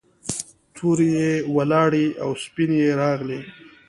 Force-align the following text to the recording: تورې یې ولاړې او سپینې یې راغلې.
تورې 0.75 1.07
یې 1.17 1.31
ولاړې 1.55 2.05
او 2.23 2.29
سپینې 2.43 2.77
یې 2.85 2.91
راغلې. 3.01 3.39